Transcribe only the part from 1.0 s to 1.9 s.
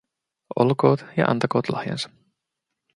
ja antakoot